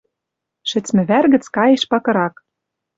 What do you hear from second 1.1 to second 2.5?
гӹц каеш пакырак.